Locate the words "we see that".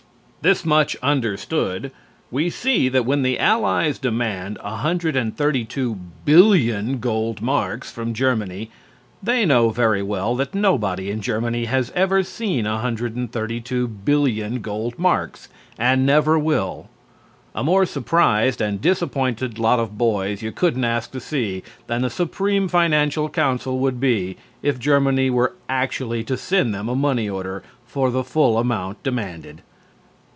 2.31-3.05